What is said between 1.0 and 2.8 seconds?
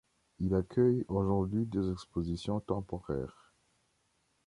aujourd'hui des expositions